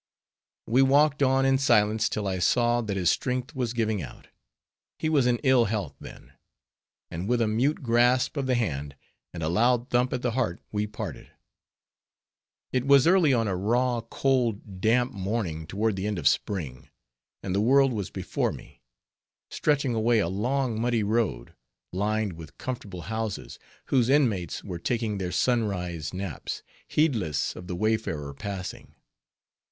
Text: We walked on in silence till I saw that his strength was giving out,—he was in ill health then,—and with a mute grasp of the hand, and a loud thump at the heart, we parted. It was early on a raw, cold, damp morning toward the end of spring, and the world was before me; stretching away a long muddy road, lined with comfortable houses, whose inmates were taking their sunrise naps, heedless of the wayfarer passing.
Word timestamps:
We 0.65 0.81
walked 0.81 1.21
on 1.21 1.45
in 1.45 1.59
silence 1.59 2.09
till 2.09 2.27
I 2.27 2.39
saw 2.39 2.81
that 2.81 2.97
his 2.97 3.11
strength 3.11 3.53
was 3.55 3.71
giving 3.71 4.01
out,—he 4.01 5.09
was 5.09 5.27
in 5.27 5.37
ill 5.43 5.65
health 5.65 5.93
then,—and 5.99 7.29
with 7.29 7.39
a 7.39 7.47
mute 7.47 7.83
grasp 7.83 8.35
of 8.35 8.47
the 8.47 8.55
hand, 8.55 8.95
and 9.31 9.43
a 9.43 9.47
loud 9.47 9.91
thump 9.91 10.11
at 10.11 10.23
the 10.23 10.31
heart, 10.31 10.59
we 10.71 10.87
parted. 10.87 11.29
It 12.71 12.87
was 12.87 13.05
early 13.05 13.31
on 13.31 13.47
a 13.47 13.55
raw, 13.55 14.01
cold, 14.09 14.81
damp 14.81 15.13
morning 15.13 15.67
toward 15.67 15.95
the 15.95 16.07
end 16.07 16.17
of 16.17 16.27
spring, 16.27 16.89
and 17.43 17.53
the 17.53 17.61
world 17.61 17.93
was 17.93 18.09
before 18.09 18.51
me; 18.51 18.81
stretching 19.51 19.93
away 19.93 20.17
a 20.17 20.27
long 20.27 20.81
muddy 20.81 21.03
road, 21.03 21.53
lined 21.93 22.33
with 22.33 22.57
comfortable 22.57 23.01
houses, 23.01 23.59
whose 23.89 24.09
inmates 24.09 24.63
were 24.63 24.79
taking 24.79 25.19
their 25.19 25.31
sunrise 25.31 26.11
naps, 26.11 26.63
heedless 26.87 27.55
of 27.55 27.67
the 27.67 27.75
wayfarer 27.75 28.33
passing. 28.33 28.95